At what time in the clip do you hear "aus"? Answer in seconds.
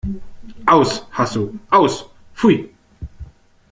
0.65-1.05, 1.69-2.09